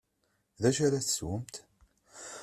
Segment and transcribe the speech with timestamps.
[0.61, 1.55] D acu ara teswemt?